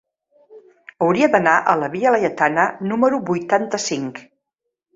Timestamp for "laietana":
2.17-2.67